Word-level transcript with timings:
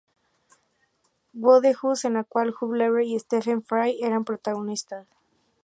Wodehouse, 1.33 2.05
en 2.05 2.13
la 2.15 2.23
cual 2.23 2.55
Hugh 2.59 2.73
Laurie 2.73 3.07
y 3.13 3.19
Stephen 3.19 3.61
Fry 3.63 3.99
eran 4.01 4.25
protagonistas. 4.25 5.05